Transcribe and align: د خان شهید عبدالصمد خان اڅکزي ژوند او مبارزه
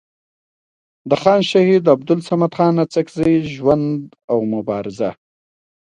د 1.09 1.11
خان 1.21 1.41
شهید 1.51 1.83
عبدالصمد 1.95 2.51
خان 2.57 2.75
اڅکزي 2.83 3.33
ژوند 3.55 3.93
او 4.31 4.37
مبارزه 4.53 5.09